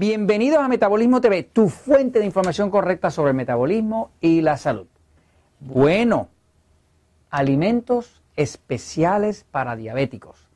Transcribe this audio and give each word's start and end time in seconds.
Bienvenidos 0.00 0.60
a 0.60 0.66
Metabolismo 0.66 1.20
TV, 1.20 1.42
tu 1.42 1.68
fuente 1.68 2.20
de 2.20 2.24
información 2.24 2.70
correcta 2.70 3.10
sobre 3.10 3.32
el 3.32 3.36
metabolismo 3.36 4.12
y 4.18 4.40
la 4.40 4.56
salud. 4.56 4.86
Bueno, 5.60 6.28
alimentos 7.28 8.22
especiales 8.34 9.44
para 9.50 9.76
diabéticos. 9.76 10.48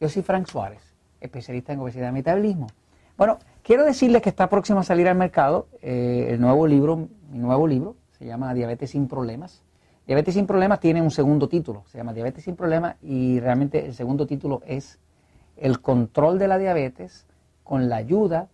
Yo 0.00 0.08
soy 0.08 0.22
Frank 0.22 0.46
Suárez, 0.46 0.94
especialista 1.20 1.72
en 1.72 1.80
obesidad 1.80 2.10
y 2.10 2.12
metabolismo. 2.12 2.68
Bueno, 3.16 3.40
quiero 3.64 3.84
decirles 3.84 4.22
que 4.22 4.28
está 4.28 4.48
próximo 4.48 4.78
a 4.78 4.84
salir 4.84 5.08
al 5.08 5.16
mercado 5.16 5.66
eh, 5.82 6.28
el 6.30 6.40
nuevo 6.40 6.68
libro, 6.68 7.08
mi 7.32 7.38
nuevo 7.40 7.66
libro, 7.66 7.96
se 8.16 8.24
llama 8.24 8.54
Diabetes 8.54 8.90
sin 8.90 9.08
Problemas. 9.08 9.64
Diabetes 10.06 10.34
sin 10.34 10.46
Problemas 10.46 10.78
tiene 10.78 11.02
un 11.02 11.10
segundo 11.10 11.48
título, 11.48 11.82
se 11.88 11.98
llama 11.98 12.12
Diabetes 12.12 12.44
sin 12.44 12.54
Problemas 12.54 12.94
y 13.02 13.40
realmente 13.40 13.84
el 13.84 13.94
segundo 13.94 14.28
título 14.28 14.62
es 14.64 15.00
El 15.56 15.80
control 15.80 16.38
de 16.38 16.46
la 16.46 16.56
diabetes 16.56 17.26
con 17.64 17.88
la 17.88 17.96
ayuda 17.96 18.48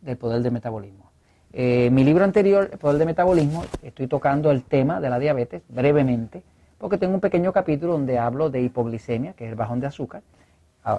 del 0.00 0.16
poder 0.16 0.42
de 0.42 0.50
metabolismo. 0.50 1.10
Eh, 1.52 1.90
mi 1.90 2.04
libro 2.04 2.24
anterior, 2.24 2.68
El 2.72 2.78
poder 2.78 2.98
de 2.98 3.06
metabolismo, 3.06 3.64
estoy 3.82 4.06
tocando 4.06 4.50
el 4.50 4.62
tema 4.62 5.00
de 5.00 5.10
la 5.10 5.18
diabetes 5.18 5.62
brevemente, 5.68 6.42
porque 6.78 6.96
tengo 6.96 7.14
un 7.14 7.20
pequeño 7.20 7.52
capítulo 7.52 7.94
donde 7.94 8.18
hablo 8.18 8.50
de 8.50 8.62
hipoglicemia, 8.62 9.32
que 9.32 9.44
es 9.46 9.50
el 9.50 9.56
bajón 9.56 9.80
de 9.80 9.88
azúcar, 9.88 10.22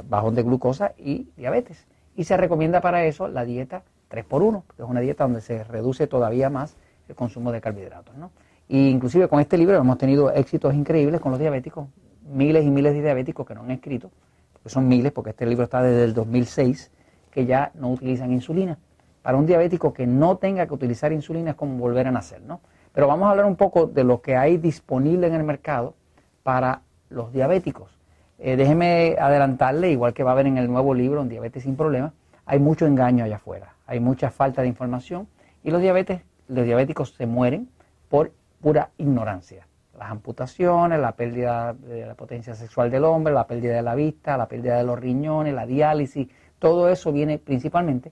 bajón 0.08 0.36
de 0.36 0.44
glucosa 0.44 0.94
y 0.98 1.30
diabetes. 1.38 1.88
Y 2.16 2.26
se 2.26 2.38
recomienda 2.38 2.82
para 2.82 3.06
eso 3.06 3.28
la 3.28 3.46
dieta 3.46 3.84
3x1, 4.12 4.64
que 4.76 4.84
es 4.84 4.90
una 4.90 5.00
dieta 5.00 5.24
donde 5.24 5.42
se 5.42 5.64
reduce 5.64 6.06
todavía 6.06 6.50
más 6.50 6.76
el 7.08 7.16
consumo 7.16 7.52
de 7.52 7.62
carbohidratos. 7.62 8.16
¿no? 8.16 8.32
Y 8.68 8.90
inclusive 8.90 9.28
con 9.28 9.40
este 9.40 9.58
libro 9.58 9.78
hemos 9.78 9.98
tenido 9.98 10.32
éxitos 10.32 10.74
increíbles 10.76 11.22
con 11.22 11.32
los 11.32 11.40
diabéticos, 11.40 11.88
miles 12.30 12.66
y 12.66 12.70
miles 12.70 12.94
de 12.94 13.02
diabéticos 13.02 13.48
que 13.48 13.56
no 13.56 13.62
han 13.62 13.72
escrito, 13.72 14.12
porque 14.54 14.70
son 14.70 14.88
miles, 14.88 15.12
porque 15.14 15.32
este 15.32 15.46
libro 15.46 15.64
está 15.64 15.82
desde 15.82 16.04
el 16.04 16.14
2006, 16.14 16.92
que 17.32 17.46
ya 17.46 17.72
no 17.74 17.90
utilizan 17.90 18.32
insulina 18.34 18.78
para 19.22 19.38
un 19.38 19.46
diabético 19.46 19.94
que 19.94 20.08
no 20.08 20.38
tenga 20.38 20.66
que 20.68 20.74
utilizar 20.74 21.12
insulina 21.12 21.52
es 21.52 21.56
como 21.56 21.78
volver 21.78 22.08
a 22.08 22.12
nacer, 22.12 22.42
¿no? 22.42 22.62
Pero 22.94 23.08
vamos 23.08 23.28
a 23.28 23.32
hablar 23.32 23.46
un 23.46 23.56
poco 23.56 23.86
de 23.86 24.04
lo 24.04 24.22
que 24.22 24.36
hay 24.36 24.58
disponible 24.58 25.28
en 25.28 25.34
el 25.34 25.44
mercado 25.44 25.96
para 26.44 26.82
los 27.10 27.32
diabéticos. 27.32 27.98
Eh, 28.40 28.56
déjeme 28.56 29.16
adelantarle, 29.20 29.92
igual 29.92 30.14
que 30.14 30.24
va 30.24 30.32
a 30.32 30.34
haber 30.34 30.48
en 30.48 30.58
el 30.58 30.68
nuevo 30.68 30.94
libro, 30.94 31.22
en 31.22 31.30
Diabetes 31.30 31.64
sin 31.64 31.76
Problemas, 31.76 32.14
hay 32.46 32.60
mucho 32.60 32.88
engaño 32.88 33.24
allá 33.24 33.36
afuera, 33.36 33.76
hay 33.86 34.00
mucha 34.00 34.32
falta 34.32 34.62
de 34.62 34.68
información 34.68 35.28
y 35.64 35.70
los, 35.70 35.82
diabetes, 35.82 36.22
los 36.48 36.66
diabéticos 36.66 37.14
se 37.14 37.28
mueren 37.28 37.70
por 38.10 38.32
pura 38.60 38.90
ignorancia. 38.98 39.68
Las 39.98 40.10
amputaciones, 40.10 41.00
la 41.00 41.12
pérdida 41.12 41.74
de 41.74 42.08
la 42.08 42.16
potencia 42.16 42.56
sexual 42.56 42.90
del 42.90 43.04
hombre, 43.04 43.34
la 43.34 43.46
pérdida 43.46 43.76
de 43.76 43.84
la 43.84 43.94
vista, 43.94 44.36
la 44.38 44.48
pérdida 44.48 44.78
de 44.78 44.84
los 44.84 45.00
riñones, 45.00 45.54
la 45.54 45.68
diálisis, 45.68 46.28
todo 46.58 46.90
eso 46.90 47.12
viene 47.12 47.38
principalmente 47.38 48.12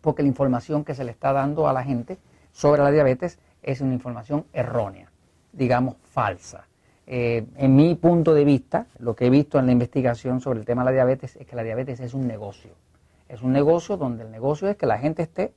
porque 0.00 0.22
la 0.22 0.28
información 0.28 0.84
que 0.84 0.94
se 0.94 1.04
le 1.04 1.10
está 1.10 1.32
dando 1.32 1.68
a 1.68 1.72
la 1.72 1.84
gente 1.84 2.18
sobre 2.52 2.82
la 2.82 2.90
diabetes 2.90 3.38
es 3.62 3.80
una 3.80 3.94
información 3.94 4.46
errónea, 4.52 5.10
digamos 5.52 5.96
falsa. 6.02 6.66
Eh, 7.06 7.46
en 7.56 7.76
mi 7.76 7.94
punto 7.94 8.34
de 8.34 8.44
vista, 8.44 8.86
lo 8.98 9.14
que 9.14 9.26
he 9.26 9.30
visto 9.30 9.58
en 9.58 9.66
la 9.66 9.72
investigación 9.72 10.40
sobre 10.40 10.58
el 10.58 10.64
tema 10.64 10.82
de 10.82 10.86
la 10.86 10.92
diabetes 10.92 11.36
es 11.36 11.46
que 11.46 11.54
la 11.54 11.62
diabetes 11.62 12.00
es 12.00 12.14
un 12.14 12.26
negocio. 12.26 12.72
Es 13.28 13.42
un 13.42 13.52
negocio 13.52 13.96
donde 13.96 14.24
el 14.24 14.30
negocio 14.30 14.68
es 14.68 14.76
que 14.76 14.86
la 14.86 14.98
gente 14.98 15.22
esté 15.22 15.52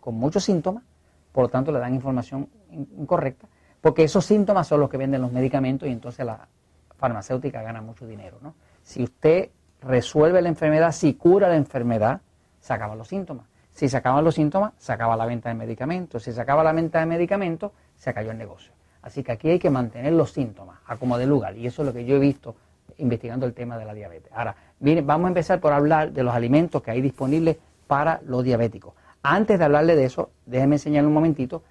con 0.00 0.14
muchos 0.14 0.44
síntomas, 0.44 0.84
por 1.32 1.44
lo 1.44 1.48
tanto 1.48 1.72
le 1.72 1.78
dan 1.78 1.94
información 1.94 2.48
incorrecta, 2.70 3.46
porque 3.80 4.04
esos 4.04 4.24
síntomas 4.24 4.66
son 4.66 4.80
los 4.80 4.88
que 4.88 4.96
venden 4.96 5.20
los 5.22 5.32
medicamentos 5.32 5.88
y 5.88 5.92
entonces 5.92 6.24
la 6.24 6.48
farmacéutica 6.96 7.62
gana 7.62 7.82
mucho 7.82 8.06
dinero. 8.06 8.38
¿no? 8.42 8.54
Si 8.82 9.02
usted 9.02 9.50
resuelve 9.82 10.40
la 10.42 10.48
enfermedad, 10.48 10.92
si 10.92 11.14
cura 11.14 11.48
la 11.48 11.56
enfermedad, 11.56 12.20
se 12.60 12.72
acaban 12.72 12.98
los 12.98 13.08
síntomas. 13.08 13.46
Si 13.76 13.90
se 13.90 13.98
acaban 13.98 14.24
los 14.24 14.34
síntomas, 14.34 14.72
se 14.78 14.90
acaba 14.90 15.18
la 15.18 15.26
venta 15.26 15.50
de 15.50 15.54
medicamentos. 15.54 16.22
Si 16.22 16.32
se 16.32 16.40
acaba 16.40 16.64
la 16.64 16.72
venta 16.72 16.98
de 16.98 17.04
medicamentos, 17.04 17.72
se 17.94 18.14
cayó 18.14 18.30
el 18.30 18.38
negocio. 18.38 18.72
Así 19.02 19.22
que 19.22 19.32
aquí 19.32 19.50
hay 19.50 19.58
que 19.58 19.68
mantener 19.68 20.14
los 20.14 20.32
síntomas 20.32 20.78
a 20.86 20.96
como 20.96 21.18
de 21.18 21.26
lugar. 21.26 21.54
Y 21.58 21.66
eso 21.66 21.82
es 21.82 21.86
lo 21.88 21.92
que 21.92 22.06
yo 22.06 22.16
he 22.16 22.18
visto 22.18 22.56
investigando 22.96 23.44
el 23.44 23.52
tema 23.52 23.76
de 23.76 23.84
la 23.84 23.92
diabetes. 23.92 24.32
Ahora, 24.32 24.56
miren, 24.80 25.06
vamos 25.06 25.26
a 25.26 25.28
empezar 25.28 25.60
por 25.60 25.74
hablar 25.74 26.10
de 26.12 26.22
los 26.22 26.34
alimentos 26.34 26.82
que 26.82 26.90
hay 26.90 27.02
disponibles 27.02 27.58
para 27.86 28.22
los 28.24 28.42
diabéticos. 28.42 28.94
Antes 29.22 29.58
de 29.58 29.66
hablarle 29.66 29.94
de 29.94 30.06
eso, 30.06 30.30
déjeme 30.46 30.76
enseñarle 30.76 31.08
un 31.08 31.14
momentito 31.14 31.62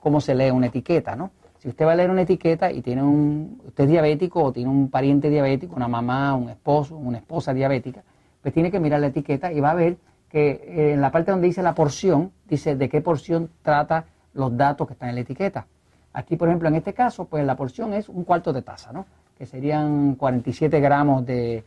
cómo 0.00 0.20
se 0.20 0.34
lee 0.34 0.50
una 0.50 0.66
etiqueta, 0.66 1.14
¿no? 1.14 1.30
Si 1.58 1.68
usted 1.68 1.86
va 1.86 1.92
a 1.92 1.94
leer 1.94 2.10
una 2.10 2.22
etiqueta 2.22 2.72
y 2.72 2.82
tiene 2.82 3.04
un, 3.04 3.62
usted 3.68 3.84
es 3.84 3.90
diabético 3.90 4.42
o 4.42 4.52
tiene 4.52 4.68
un 4.68 4.90
pariente 4.90 5.30
diabético, 5.30 5.76
una 5.76 5.86
mamá, 5.86 6.34
un 6.34 6.48
esposo, 6.48 6.96
una 6.96 7.18
esposa 7.18 7.54
diabética, 7.54 8.02
pues 8.42 8.52
tiene 8.52 8.68
que 8.72 8.80
mirar 8.80 8.98
la 8.98 9.06
etiqueta 9.06 9.52
y 9.52 9.60
va 9.60 9.70
a 9.70 9.74
ver 9.74 9.96
que 10.32 10.50
eh, 10.50 10.92
en 10.94 11.02
la 11.02 11.12
parte 11.12 11.30
donde 11.30 11.46
dice 11.46 11.62
la 11.62 11.74
porción, 11.74 12.32
dice 12.48 12.74
de 12.74 12.88
qué 12.88 13.02
porción 13.02 13.50
trata 13.60 14.06
los 14.32 14.56
datos 14.56 14.86
que 14.86 14.94
están 14.94 15.10
en 15.10 15.16
la 15.16 15.20
etiqueta. 15.20 15.66
Aquí, 16.14 16.36
por 16.36 16.48
ejemplo, 16.48 16.68
en 16.68 16.74
este 16.74 16.94
caso, 16.94 17.26
pues 17.26 17.44
la 17.44 17.54
porción 17.54 17.92
es 17.92 18.08
un 18.08 18.24
cuarto 18.24 18.52
de 18.52 18.62
taza, 18.62 18.92
¿no? 18.92 19.04
Que 19.36 19.44
serían 19.44 20.14
47 20.14 20.80
gramos 20.80 21.26
de, 21.26 21.64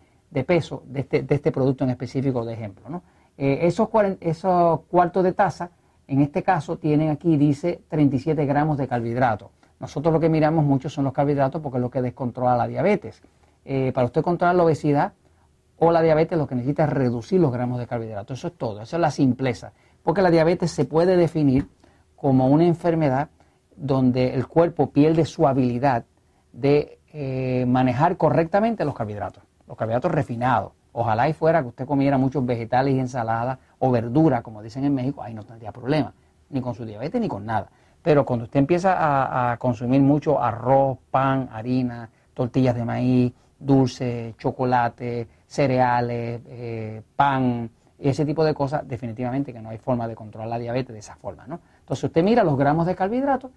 peso 0.48 0.84
de 0.88 1.02
este, 1.02 1.22
de 1.22 1.36
este, 1.36 1.52
producto 1.52 1.84
en 1.84 1.92
específico 1.92 2.44
de 2.44 2.54
ejemplo, 2.54 2.90
¿no? 2.90 3.04
Eh, 3.38 3.60
esos, 3.62 3.88
esos 4.20 4.82
cuartos 4.90 5.24
de 5.24 5.34
taza, 5.34 5.70
en 6.08 6.22
este 6.22 6.42
caso, 6.42 6.78
tienen 6.78 7.12
aquí, 7.12 7.38
dice 7.38 7.82
37 7.90 8.46
gramos 8.46 8.80
de 8.80 8.88
carbohidratos. 8.88 9.50
Nosotros 9.80 10.12
lo 10.12 10.20
que 10.20 10.30
miramos 10.30 10.66
mucho 10.66 10.90
son 10.90 11.04
los 11.04 11.14
carbohidratos 11.14 11.62
porque 11.62 11.78
es 11.78 11.82
lo 11.82 11.92
que 11.92 12.02
descontrola 12.02 12.58
la 12.58 12.68
diabetes. 12.68 13.22
Eh, 13.64 13.92
para 13.94 14.06
usted 14.06 14.24
controlar 14.24 14.56
la 14.56 14.64
obesidad, 14.64 15.14
o 15.78 15.92
la 15.92 16.02
diabetes 16.02 16.38
lo 16.38 16.48
que 16.48 16.56
necesita 16.56 16.86
es 16.86 16.90
reducir 16.90 17.40
los 17.40 17.52
gramos 17.52 17.80
de 17.80 17.88
carbohidratos. 17.88 18.40
Eso 18.40 18.48
es 18.48 18.58
todo, 18.58 18.82
eso 18.82 18.96
es 18.96 19.02
la 19.02 19.12
simpleza. 19.12 19.74
Porque 20.04 20.22
la 20.22 20.32
diabetes 20.32 20.72
se 20.72 20.86
puede 20.86 21.18
definir 21.18 21.68
como 22.16 22.48
una 22.48 22.66
enfermedad 22.66 23.30
donde 23.76 24.34
el 24.34 24.48
cuerpo 24.48 24.92
pierde 24.92 25.26
su 25.26 25.48
habilidad 25.48 26.06
de 26.54 27.00
eh, 27.12 27.66
manejar 27.68 28.16
correctamente 28.18 28.86
los 28.86 28.96
carbohidratos, 28.96 29.44
los 29.68 29.78
carbohidratos 29.78 30.12
refinados. 30.12 30.72
Ojalá 30.94 31.28
y 31.28 31.34
fuera 31.34 31.62
que 31.62 31.68
usted 31.70 31.86
comiera 31.86 32.18
muchos 32.18 32.46
vegetales 32.46 32.94
y 32.94 33.00
ensaladas 33.00 33.60
o 33.80 33.92
verdura, 33.92 34.42
como 34.42 34.64
dicen 34.64 34.86
en 34.86 34.96
México, 34.96 35.22
ahí 35.22 35.34
no 35.34 35.44
tendría 35.44 35.74
problema, 35.74 36.14
ni 36.50 36.62
con 36.62 36.74
su 36.74 36.86
diabetes 36.86 37.20
ni 37.20 37.28
con 37.28 37.46
nada. 37.46 37.70
Pero 38.02 38.26
cuando 38.26 38.46
usted 38.46 38.60
empieza 38.60 39.52
a 39.52 39.58
consumir 39.58 40.02
mucho 40.02 40.42
arroz, 40.42 41.00
pan, 41.12 41.50
harina, 41.52 42.10
tortillas 42.34 42.76
de 42.76 42.86
maíz, 42.86 43.34
dulce, 43.66 44.36
chocolate, 44.38 45.28
cereales, 45.48 46.42
eh, 46.48 47.02
pan, 47.16 47.70
ese 47.98 48.26
tipo 48.26 48.44
de 48.44 48.54
cosas, 48.54 48.88
definitivamente 48.88 49.54
que 49.54 49.62
no 49.62 49.70
hay 49.70 49.78
forma 49.78 50.08
de 50.08 50.16
controlar 50.16 50.50
la 50.50 50.60
diabetes 50.60 50.94
de 50.94 51.00
esa 51.00 51.16
forma, 51.16 51.48
¿no? 51.48 51.60
Entonces 51.80 52.04
usted 52.04 52.24
mira 52.24 52.44
los 52.44 52.58
gramos 52.58 52.86
de 52.86 52.96
carbohidratos 52.96 53.52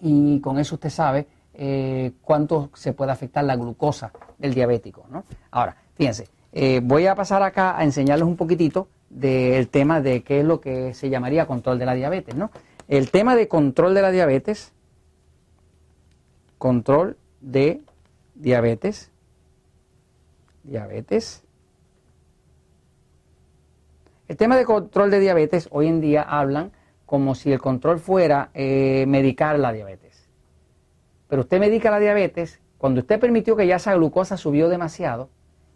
y 0.00 0.40
con 0.40 0.58
eso 0.58 0.74
usted 0.74 0.90
sabe 0.90 1.26
eh, 1.54 2.12
cuánto 2.22 2.70
se 2.74 2.92
puede 2.92 3.12
afectar 3.12 3.44
la 3.44 3.56
glucosa 3.56 4.12
del 4.38 4.52
diabético, 4.52 5.06
¿no? 5.10 5.24
Ahora, 5.50 5.76
fíjense, 5.94 6.28
eh, 6.52 6.80
voy 6.82 7.06
a 7.06 7.14
pasar 7.14 7.42
acá 7.42 7.78
a 7.78 7.84
enseñarles 7.84 8.26
un 8.26 8.36
poquitito 8.36 8.88
del 9.08 9.68
tema 9.68 10.00
de 10.00 10.22
qué 10.22 10.40
es 10.40 10.44
lo 10.44 10.60
que 10.60 10.92
se 10.92 11.08
llamaría 11.08 11.46
control 11.46 11.78
de 11.78 11.86
la 11.86 11.94
diabetes, 11.94 12.34
¿no? 12.34 12.50
El 12.88 13.10
tema 13.10 13.36
de 13.36 13.48
control 13.48 13.94
de 13.94 14.02
la 14.02 14.10
diabetes, 14.10 14.72
control 16.58 17.16
de 17.40 17.82
diabetes, 18.36 19.10
diabetes. 20.62 21.42
El 24.28 24.36
tema 24.36 24.56
de 24.56 24.64
control 24.64 25.10
de 25.10 25.20
diabetes, 25.20 25.68
hoy 25.70 25.88
en 25.88 26.00
día 26.00 26.22
hablan 26.22 26.72
como 27.06 27.34
si 27.34 27.52
el 27.52 27.60
control 27.60 27.98
fuera 27.98 28.50
eh, 28.54 29.04
medicar 29.06 29.58
la 29.58 29.72
diabetes. 29.72 30.28
Pero 31.28 31.42
usted 31.42 31.60
medica 31.60 31.90
la 31.90 32.00
diabetes, 32.00 32.60
cuando 32.78 33.00
usted 33.00 33.18
permitió 33.20 33.56
que 33.56 33.66
ya 33.66 33.76
esa 33.76 33.94
glucosa 33.94 34.36
subió 34.36 34.68
demasiado 34.68 35.30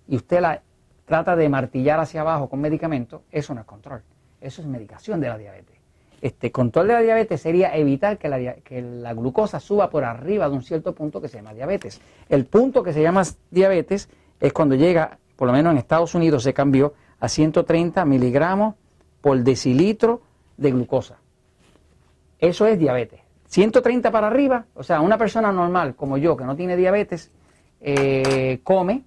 y 0.07 0.17
usted 0.17 0.41
la 0.41 0.63
trata 1.05 1.37
de 1.37 1.49
martillar 1.49 2.01
hacia 2.01 2.21
abajo 2.21 2.49
con 2.49 2.61
medicamentos, 2.61 3.23
eso 3.31 3.55
no 3.55 3.61
es 3.61 3.67
control, 3.67 4.03
eso 4.41 4.61
es 4.63 4.69
medicación 4.69 5.21
de 5.21 5.29
la 5.29 5.39
diabetes. 5.39 5.80
Este 6.21 6.53
control 6.53 6.89
de 6.89 6.93
la 6.95 7.01
diabetes 7.01 7.41
sería 7.41 7.75
evitar 7.77 8.19
que 8.19 8.29
la, 8.29 8.55
que 8.57 8.83
la, 8.83 9.15
glucosa 9.15 9.59
suba 9.59 9.89
por 9.89 10.05
arriba 10.05 10.49
de 10.49 10.55
un 10.55 10.63
cierto 10.63 10.95
punto 10.95 11.21
que 11.21 11.29
se 11.29 11.39
llama 11.39 11.55
diabetes. 11.55 12.01
El 12.29 12.45
punto 12.45 12.83
que 12.83 12.93
se 12.93 13.03
llama 13.03 13.23
diabetes 13.51 14.09
es 14.39 14.53
cuando 14.53 14.75
llega, 14.75 15.19
por 15.37 15.47
lo 15.47 15.53
menos 15.53 15.73
en 15.73 15.79
Estados 15.79 16.15
Unidos 16.15 16.43
se 16.43 16.53
cambió 16.53 16.93
a 17.21 17.29
130 17.29 18.05
miligramos 18.05 18.75
por 19.21 19.39
decilitro 19.39 20.21
de 20.57 20.71
glucosa. 20.73 21.17
Eso 22.39 22.67
es 22.67 22.79
diabetes. 22.79 23.21
130 23.47 24.11
para 24.11 24.29
arriba, 24.29 24.67
o 24.75 24.83
sea, 24.83 25.01
una 25.01 25.19
persona 25.19 25.51
normal 25.53 25.97
como 25.97 26.19
yo 26.19 26.37
que 26.37 26.45
no 26.45 26.55
tiene 26.55 26.77
diabetes, 26.77 27.31
eh, 27.81 28.61
come, 28.63 29.03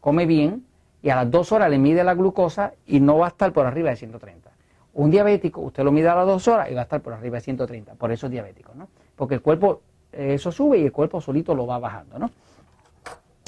come 0.00 0.26
bien 0.26 0.64
y 1.02 1.10
a 1.10 1.16
las 1.16 1.30
dos 1.30 1.52
horas 1.52 1.70
le 1.70 1.78
mide 1.78 2.02
la 2.02 2.14
glucosa 2.14 2.72
y 2.86 3.00
no 3.00 3.18
va 3.18 3.26
a 3.26 3.28
estar 3.28 3.52
por 3.52 3.66
arriba 3.66 3.90
de 3.90 3.96
130. 3.96 4.50
Un 4.96 5.10
diabético, 5.10 5.60
usted 5.60 5.84
lo 5.84 5.92
mide 5.92 6.08
a 6.08 6.14
las 6.14 6.26
dos 6.26 6.48
horas 6.48 6.70
y 6.70 6.74
va 6.74 6.80
a 6.80 6.84
estar 6.84 7.02
por 7.02 7.12
arriba 7.12 7.36
de 7.36 7.42
130. 7.42 7.94
Por 7.96 8.10
eso 8.12 8.26
es 8.26 8.32
diabético, 8.32 8.72
¿no? 8.74 8.88
Porque 9.14 9.34
el 9.34 9.42
cuerpo, 9.42 9.82
eh, 10.10 10.32
eso 10.34 10.50
sube 10.50 10.78
y 10.78 10.84
el 10.84 10.92
cuerpo 10.92 11.20
solito 11.20 11.54
lo 11.54 11.66
va 11.66 11.78
bajando, 11.78 12.18
¿no? 12.18 12.30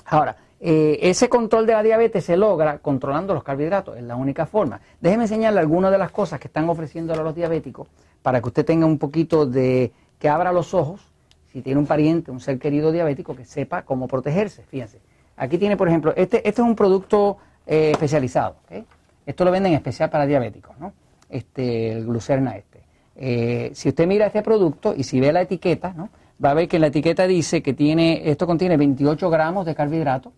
Ahora, 0.05 0.37
eh, 0.61 0.99
ese 1.01 1.31
control 1.31 1.67
de 1.67 1.73
la 1.73 1.83
diabetes 1.83 2.27
se 2.27 2.37
logra 2.37 2.81
controlando 2.81 3.33
los 3.33 3.43
carbohidratos, 3.43 3.97
es 3.97 4.03
la 4.03 4.15
única 4.15 4.45
forma. 4.45 4.79
Déjeme 5.01 5.25
enseñarle 5.25 5.61
algunas 5.61 5.91
de 5.91 5.97
las 5.97 6.11
cosas 6.11 6.39
que 6.39 6.49
están 6.49 6.69
ofreciendo 6.69 7.15
a 7.15 7.17
los 7.17 7.35
diabéticos 7.35 7.89
para 8.21 8.43
que 8.43 8.49
usted 8.49 8.67
tenga 8.67 8.85
un 8.85 8.99
poquito 8.99 9.47
de, 9.47 9.91
que 10.19 10.29
abra 10.29 10.53
los 10.53 10.75
ojos, 10.75 11.01
si 11.51 11.63
tiene 11.63 11.81
un 11.81 11.87
pariente, 11.87 12.31
un 12.31 12.41
ser 12.41 12.59
querido 12.59 12.93
diabético, 12.93 13.35
que 13.35 13.47
sepa 13.47 13.83
cómo 13.87 14.07
protegerse. 14.07 14.65
Fíjense, 14.65 15.01
aquí 15.35 15.57
tiene, 15.57 15.79
por 15.79 15.89
ejemplo, 15.89 16.13
este, 16.15 16.47
este 16.47 16.61
es 16.61 16.69
un 16.69 16.77
producto 16.77 17.39
eh, 17.67 17.93
especializado, 17.93 18.57
esto 19.25 19.45
lo 19.47 19.51
venden 19.51 19.73
especial 19.73 20.11
para 20.11 20.27
diabéticos, 20.27 20.79
¿no? 20.79 20.93
Este, 21.29 21.93
el 21.93 22.07
glucerna 22.07 22.57
este. 22.57 22.83
Eh, 23.17 23.71
si 23.75 23.89
usted 23.89 24.07
mira 24.07 24.27
este 24.27 24.43
producto 24.43 24.95
y 24.97 25.03
si 25.03 25.21
ve 25.21 25.33
la 25.33 25.43
etiqueta, 25.43 25.93
¿no? 25.93 26.09
va 26.43 26.51
a 26.51 26.55
ver 26.55 26.69
que 26.69 26.79
la 26.79 26.87
etiqueta 26.87 27.27
dice 27.27 27.63
que 27.63 27.75
tiene, 27.75 28.31
esto 28.31 28.47
contiene 28.47 28.77
28 28.77 29.29
gramos 29.29 29.67
de 29.67 29.75
carbohidratos 29.75 30.33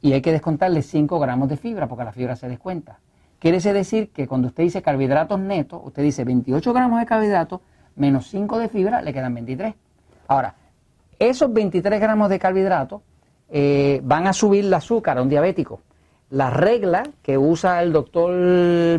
y 0.00 0.12
hay 0.12 0.20
que 0.20 0.32
descontarle 0.32 0.82
5 0.82 1.18
gramos 1.18 1.48
de 1.48 1.56
fibra 1.56 1.88
porque 1.88 2.04
la 2.04 2.12
fibra 2.12 2.36
se 2.36 2.48
descuenta. 2.48 2.98
Quiere 3.38 3.58
decir 3.60 4.10
que 4.10 4.28
cuando 4.28 4.48
usted 4.48 4.64
dice 4.64 4.82
carbohidratos 4.82 5.40
netos, 5.40 5.80
usted 5.84 6.02
dice 6.02 6.24
28 6.24 6.72
gramos 6.72 7.00
de 7.00 7.06
carbohidratos 7.06 7.60
menos 7.96 8.28
5 8.28 8.58
de 8.58 8.68
fibra, 8.68 9.02
le 9.02 9.12
quedan 9.12 9.34
23. 9.34 9.74
Ahora, 10.28 10.54
esos 11.18 11.52
23 11.52 12.00
gramos 12.00 12.28
de 12.28 12.38
carbohidratos 12.38 13.02
eh, 13.48 14.00
van 14.04 14.26
a 14.26 14.32
subir 14.32 14.64
el 14.64 14.74
azúcar 14.74 15.18
a 15.18 15.22
un 15.22 15.28
diabético. 15.28 15.80
La 16.32 16.48
regla 16.48 17.02
que 17.20 17.36
usa 17.36 17.82
el 17.82 17.92
doctor 17.92 18.32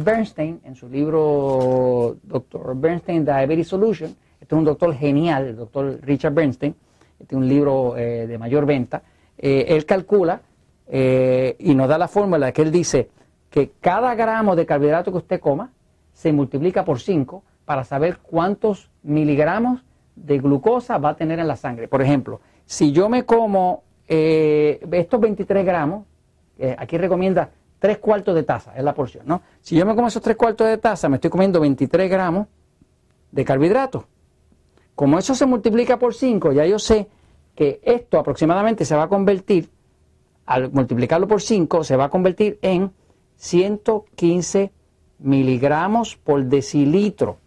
Bernstein 0.04 0.62
en 0.64 0.76
su 0.76 0.88
libro 0.88 2.18
Dr. 2.22 2.76
Bernstein 2.76 3.26
Diabetes 3.26 3.70
Solution, 3.70 4.16
este 4.40 4.54
es 4.54 4.60
un 4.60 4.64
doctor 4.64 4.94
genial, 4.94 5.48
el 5.48 5.56
doctor 5.56 5.98
Richard 6.04 6.36
Bernstein, 6.36 6.76
este 7.20 7.34
es 7.34 7.42
un 7.42 7.48
libro 7.48 7.98
eh, 7.98 8.28
de 8.28 8.38
mayor 8.38 8.68
venta, 8.68 9.02
eh, 9.36 9.66
él 9.70 9.84
calcula 9.84 10.42
eh, 10.88 11.56
y 11.58 11.74
nos 11.74 11.90
da 11.90 11.98
la 11.98 12.08
fórmula 12.08 12.52
que 12.52 12.62
él 12.62 12.72
dice 12.72 13.10
que 13.50 13.72
cada 13.82 14.14
gramo 14.14 14.56
de 14.56 14.68
carbohidrato 14.68 15.12
que 15.12 15.18
usted 15.18 15.40
coma 15.40 15.72
se 16.14 16.32
multiplica 16.32 16.86
por 16.86 17.00
5 17.00 17.44
para 17.66 17.84
saber 17.84 18.20
cuántos 18.20 18.92
miligramos 19.02 19.84
de 20.16 20.38
glucosa 20.38 21.00
va 21.00 21.10
a 21.10 21.16
tener 21.16 21.40
en 21.40 21.48
la 21.48 21.56
sangre. 21.56 21.88
Por 21.88 22.04
ejemplo, 22.04 22.42
si 22.68 22.92
yo 22.92 23.10
me 23.10 23.26
como 23.26 23.82
estos 24.08 25.20
23 25.20 25.66
gramos, 25.66 26.06
eh, 26.58 26.76
aquí 26.78 26.98
recomienda 26.98 27.52
3 27.80 27.98
cuartos 27.98 28.36
de 28.36 28.44
taza, 28.44 28.74
es 28.76 28.84
la 28.84 28.94
porción, 28.94 29.26
¿no? 29.28 29.42
Si 29.62 29.76
yo 29.76 29.86
me 29.86 29.96
como 29.96 30.08
esos 30.08 30.22
3 30.22 30.38
cuartos 30.38 30.68
de 30.68 30.78
taza, 30.78 31.10
me 31.10 31.16
estoy 31.16 31.30
comiendo 31.30 31.60
23 31.60 32.10
gramos 32.10 32.48
de 33.32 33.44
carbohidratos. 33.44 34.06
Como 34.96 35.18
eso 35.18 35.36
se 35.36 35.46
multiplica 35.46 35.98
por 35.98 36.14
5, 36.14 36.54
ya 36.54 36.66
yo 36.66 36.80
sé 36.80 37.08
que 37.56 37.82
esto 37.84 38.20
aproximadamente 38.20 38.86
se 38.86 38.96
va 38.96 39.04
a 39.04 39.10
convertir 39.10 39.70
al 40.46 40.72
multiplicarlo 40.72 41.28
por 41.28 41.42
5, 41.42 41.84
se 41.84 41.96
va 41.96 42.06
a 42.06 42.10
convertir 42.10 42.60
en 42.62 42.92
115 43.36 44.72
miligramos 45.20 46.16
por 46.18 46.44
decilitro 46.46 47.38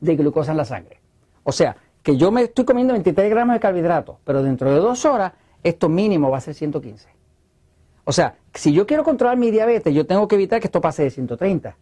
de 0.00 0.16
glucosa 0.16 0.52
en 0.52 0.56
la 0.56 0.64
sangre. 0.64 1.00
O 1.44 1.52
sea, 1.52 1.76
que 2.02 2.16
yo 2.16 2.30
me 2.30 2.42
estoy 2.42 2.64
comiendo 2.64 2.92
23 2.92 3.30
gramos 3.30 3.54
de 3.54 3.60
carbohidratos, 3.60 4.16
pero 4.24 4.42
dentro 4.42 4.70
de 4.70 4.78
dos 4.78 5.04
horas 5.04 5.32
esto 5.62 5.88
mínimo 5.88 6.30
va 6.30 6.38
a 6.38 6.40
ser 6.40 6.54
115. 6.54 7.19
O 8.04 8.12
sea, 8.12 8.36
si 8.54 8.72
yo 8.72 8.86
quiero 8.86 9.04
controlar 9.04 9.36
mi 9.36 9.50
diabetes, 9.50 9.94
yo 9.94 10.06
tengo 10.06 10.26
que 10.26 10.36
evitar 10.36 10.60
que 10.60 10.66
esto 10.66 10.80
pase 10.80 11.04
de 11.04 11.10
130. 11.10 11.76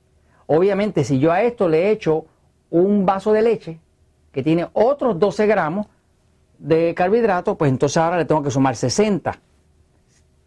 Obviamente, 0.47 1.05
si 1.05 1.19
yo 1.19 1.33
a 1.33 1.43
esto 1.43 1.69
le 1.69 1.91
echo 1.91 2.27
un 2.71 3.07
vaso 3.07 3.33
de 3.33 3.43
leche 3.43 3.79
que 4.33 4.43
tiene 4.43 4.69
otros 4.73 5.19
12 5.19 5.47
gramos, 5.47 5.87
de 6.59 6.95
carbohidratos, 6.95 7.57
pues 7.57 7.71
entonces 7.71 7.97
ahora 7.97 8.17
le 8.17 8.25
tengo 8.25 8.43
que 8.43 8.51
sumar 8.51 8.77
60, 8.77 9.39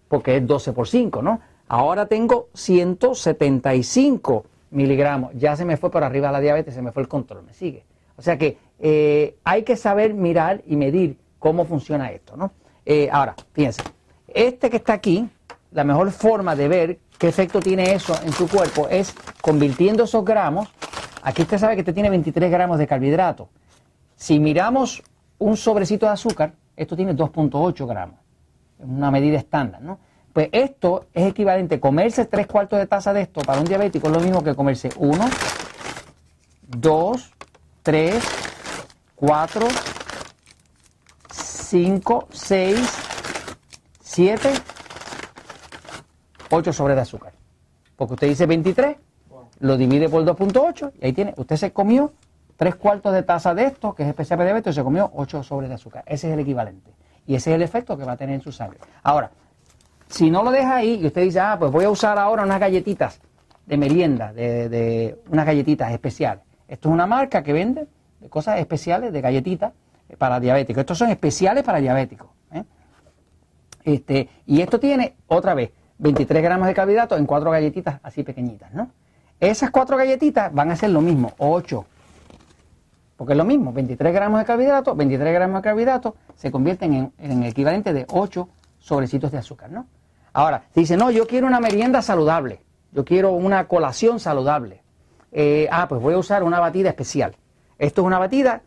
porque 0.07 0.37
es 0.37 0.45
12 0.45 0.73
por 0.73 0.87
5, 0.87 1.21
¿no? 1.21 1.39
Ahora 1.67 2.05
tengo 2.05 2.49
175 2.53 4.45
miligramos, 4.71 5.31
ya 5.35 5.55
se 5.55 5.65
me 5.65 5.77
fue 5.77 5.89
por 5.89 6.03
arriba 6.03 6.31
la 6.31 6.41
diabetes, 6.41 6.73
se 6.73 6.81
me 6.81 6.91
fue 6.91 7.03
el 7.03 7.07
control, 7.07 7.43
me 7.43 7.53
sigue. 7.53 7.85
O 8.17 8.21
sea 8.21 8.37
que 8.37 8.57
eh, 8.79 9.37
hay 9.43 9.63
que 9.63 9.75
saber 9.77 10.13
mirar 10.13 10.61
y 10.67 10.75
medir 10.75 11.17
cómo 11.39 11.65
funciona 11.65 12.11
esto, 12.11 12.35
¿no? 12.35 12.51
Eh, 12.85 13.09
ahora, 13.11 13.35
fíjense, 13.53 13.81
este 14.27 14.69
que 14.69 14.77
está 14.77 14.93
aquí, 14.93 15.29
la 15.71 15.83
mejor 15.83 16.11
forma 16.11 16.55
de 16.55 16.67
ver 16.67 16.99
qué 17.17 17.27
efecto 17.27 17.59
tiene 17.59 17.93
eso 17.93 18.13
en 18.23 18.33
su 18.33 18.47
cuerpo 18.47 18.87
es 18.89 19.13
convirtiendo 19.41 20.03
esos 20.03 20.23
gramos, 20.25 20.69
aquí 21.23 21.43
usted 21.43 21.57
sabe 21.57 21.75
que 21.75 21.81
usted 21.81 21.93
tiene 21.93 22.09
23 22.09 22.51
gramos 22.51 22.77
de 22.77 22.87
carbohidratos. 22.87 23.47
Si 24.15 24.39
miramos 24.39 25.01
un 25.39 25.57
sobrecito 25.57 26.05
de 26.05 26.11
azúcar, 26.11 26.53
esto 26.75 26.95
tiene 26.95 27.15
2.8 27.15 27.87
gramos, 27.87 28.19
una 28.79 29.11
medida 29.11 29.37
estándar, 29.37 29.81
¿no? 29.81 29.99
Pues 30.33 30.49
esto 30.51 31.07
es 31.13 31.27
equivalente, 31.27 31.79
comerse 31.79 32.25
tres 32.25 32.47
cuartos 32.47 32.79
de 32.79 32.87
taza 32.87 33.11
de 33.11 33.21
esto 33.21 33.41
para 33.41 33.59
un 33.59 33.65
diabético 33.65 34.07
es 34.07 34.13
lo 34.13 34.21
mismo 34.21 34.41
que 34.43 34.55
comerse 34.55 34.89
uno, 34.95 35.25
dos, 36.67 37.31
tres, 37.83 38.23
cuatro, 39.15 39.67
cinco, 41.29 42.27
seis, 42.31 42.79
siete, 44.01 44.53
ocho 46.51 46.73
sobres 46.73 46.95
de 46.95 47.01
azúcar. 47.01 47.33
Porque 47.95 48.13
usted 48.13 48.27
dice 48.27 48.45
23, 48.45 48.97
lo 49.59 49.77
divide 49.77 50.09
por 50.09 50.23
2.8 50.23 50.93
y 50.99 51.05
ahí 51.05 51.13
tiene, 51.13 51.33
usted 51.37 51.55
se 51.55 51.71
comió 51.71 52.11
tres 52.57 52.75
cuartos 52.75 53.13
de 53.13 53.23
taza 53.23 53.55
de 53.55 53.63
esto, 53.63 53.95
que 53.95 54.03
es 54.03 54.09
especial 54.09 54.37
para 54.37 54.49
diabetes, 54.49 54.75
se 54.75 54.83
comió 54.83 55.11
ocho 55.15 55.41
sobres 55.43 55.69
de 55.69 55.75
azúcar. 55.75 56.03
Ese 56.05 56.27
es 56.27 56.33
el 56.33 56.39
equivalente. 56.39 56.91
Y 57.25 57.35
ese 57.35 57.51
es 57.51 57.55
el 57.55 57.61
efecto 57.61 57.97
que 57.97 58.03
va 58.03 58.13
a 58.13 58.17
tener 58.17 58.35
en 58.35 58.41
su 58.41 58.51
sangre. 58.51 58.79
Ahora, 59.03 59.31
si 60.07 60.29
no 60.29 60.43
lo 60.43 60.51
deja 60.51 60.75
ahí 60.75 60.99
y 61.01 61.07
usted 61.07 61.23
dice, 61.23 61.39
ah, 61.39 61.55
pues 61.57 61.71
voy 61.71 61.85
a 61.85 61.89
usar 61.89 62.19
ahora 62.19 62.43
unas 62.43 62.59
galletitas 62.59 63.19
de 63.65 63.77
merienda, 63.77 64.33
de, 64.33 65.19
unas 65.29 65.45
galletitas 65.45 65.91
especiales. 65.91 66.43
Esto 66.67 66.89
es 66.89 66.93
una 66.93 67.07
marca 67.07 67.41
que 67.41 67.53
vende 67.53 67.87
cosas 68.29 68.59
especiales 68.59 69.13
de 69.13 69.21
galletitas 69.21 69.73
para 70.17 70.39
diabéticos. 70.39 70.81
Estos 70.81 70.97
son 70.97 71.09
especiales 71.09 71.63
para 71.63 71.79
diabéticos. 71.79 72.29
¿eh? 72.51 72.63
Este, 73.83 74.29
y 74.45 74.61
esto 74.61 74.79
tiene, 74.79 75.15
otra 75.27 75.53
vez, 75.53 75.71
23 76.01 76.43
gramos 76.43 76.67
de 76.67 76.73
carbohidratos 76.73 77.17
en 77.17 77.25
cuatro 77.25 77.51
galletitas 77.51 77.99
así 78.03 78.23
pequeñitas, 78.23 78.73
¿no? 78.73 78.91
Esas 79.39 79.71
cuatro 79.71 79.97
galletitas 79.97 80.53
van 80.53 80.69
a 80.69 80.75
ser 80.75 80.89
lo 80.91 81.01
mismo, 81.01 81.33
8 81.37 81.85
porque 83.17 83.33
es 83.33 83.37
lo 83.37 83.45
mismo, 83.45 83.71
23 83.71 84.13
gramos 84.13 84.39
de 84.39 84.45
carbohidratos, 84.45 84.97
23 84.97 85.33
gramos 85.33 85.61
de 85.61 85.63
carbohidratos 85.63 86.13
se 86.35 86.49
convierten 86.49 86.93
en, 86.93 87.13
en, 87.19 87.43
el 87.43 87.51
equivalente 87.51 87.93
de 87.93 88.07
8 88.09 88.49
sobrecitos 88.79 89.31
de 89.31 89.37
azúcar, 89.37 89.69
¿no? 89.69 89.85
Ahora, 90.33 90.63
dice, 90.73 90.97
no, 90.97 91.11
yo 91.11 91.27
quiero 91.27 91.45
una 91.45 91.59
merienda 91.59 92.01
saludable, 92.01 92.61
yo 92.91 93.05
quiero 93.05 93.31
una 93.33 93.67
colación 93.67 94.19
saludable. 94.19 94.81
Eh, 95.31 95.67
ah, 95.71 95.87
pues 95.87 96.01
voy 96.01 96.13
a 96.13 96.17
usar 96.17 96.43
una 96.43 96.59
batida 96.59 96.89
especial. 96.89 97.35
Esto 97.77 98.01
es 98.01 98.07
una 98.07 98.19
batida 98.19 98.63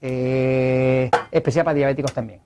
eh, 0.00 1.10
especial 1.30 1.64
para 1.64 1.74
diabéticos 1.74 2.12
también. 2.12 2.40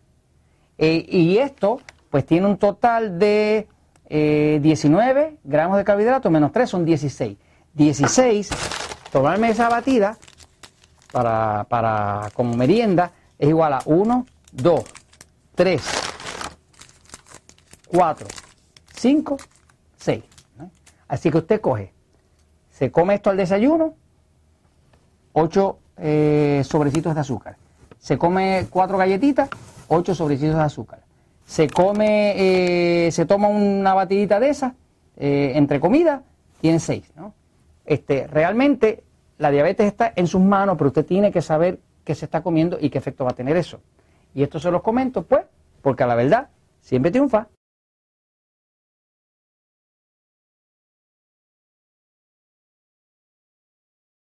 Eh, 0.76 1.04
y 1.08 1.38
esto, 1.38 1.80
pues 2.10 2.24
tiene 2.26 2.46
un 2.46 2.56
total 2.56 3.18
de 3.18 3.68
19 4.08 5.38
gramos 5.44 5.76
de 5.76 5.84
carbohidratos 5.84 6.32
menos 6.32 6.52
3 6.52 6.70
son 6.70 6.84
16. 6.84 7.36
16, 7.74 8.50
tomarme 9.12 9.50
esa 9.50 9.68
batida 9.68 10.16
para, 11.12 11.64
para 11.68 12.28
como 12.34 12.56
merienda 12.56 13.12
es 13.38 13.48
igual 13.48 13.72
a 13.72 13.82
1, 13.84 14.26
2, 14.52 14.84
3, 15.54 15.82
4, 17.88 18.26
5, 18.94 19.36
6. 19.96 20.24
Así 21.06 21.30
que 21.30 21.38
usted 21.38 21.60
coge, 21.60 21.92
se 22.70 22.90
come 22.90 23.14
esto 23.14 23.30
al 23.30 23.36
desayuno, 23.36 23.94
8 25.32 25.78
eh, 25.98 26.62
sobrecitos 26.64 27.14
de 27.14 27.20
azúcar. 27.20 27.56
Se 27.98 28.18
come 28.18 28.66
4 28.68 28.98
galletitas, 28.98 29.48
8 29.88 30.14
sobrecitos 30.14 30.56
de 30.56 30.62
azúcar. 30.62 31.07
Se 31.48 31.66
come, 31.66 33.06
eh, 33.06 33.10
se 33.10 33.24
toma 33.24 33.48
una 33.48 33.94
batidita 33.94 34.38
de 34.38 34.50
esa, 34.50 34.74
eh, 35.16 35.52
entre 35.54 35.80
comida, 35.80 36.22
tiene 36.60 36.78
6. 36.78 37.10
¿no? 37.16 37.32
Este, 37.86 38.26
realmente 38.26 39.02
la 39.38 39.50
diabetes 39.50 39.86
está 39.86 40.12
en 40.14 40.26
sus 40.26 40.42
manos, 40.42 40.76
pero 40.76 40.88
usted 40.88 41.06
tiene 41.06 41.32
que 41.32 41.40
saber 41.40 41.78
qué 42.04 42.14
se 42.14 42.26
está 42.26 42.42
comiendo 42.42 42.76
y 42.78 42.90
qué 42.90 42.98
efecto 42.98 43.24
va 43.24 43.30
a 43.30 43.34
tener 43.34 43.56
eso. 43.56 43.80
Y 44.34 44.42
esto 44.42 44.60
se 44.60 44.70
los 44.70 44.82
comento, 44.82 45.22
pues, 45.22 45.46
porque 45.80 46.02
a 46.02 46.06
la 46.06 46.16
verdad 46.16 46.48
siempre 46.82 47.10
triunfa. 47.10 47.48